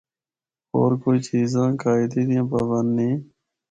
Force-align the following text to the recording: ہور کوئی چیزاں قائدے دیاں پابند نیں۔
ہور 0.71 0.91
کوئی 1.03 1.19
چیزاں 1.27 1.67
قائدے 1.83 2.21
دیاں 2.29 2.45
پابند 2.51 2.89
نیں۔ 2.97 3.15